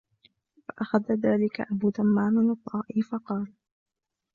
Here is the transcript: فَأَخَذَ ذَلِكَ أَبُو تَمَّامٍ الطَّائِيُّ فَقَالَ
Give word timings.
فَأَخَذَ 0.67 1.13
ذَلِكَ 1.13 1.61
أَبُو 1.61 1.89
تَمَّامٍ 1.89 2.51
الطَّائِيُّ 2.51 3.01
فَقَالَ 3.01 3.53